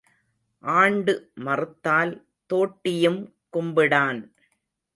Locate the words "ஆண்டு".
0.63-1.13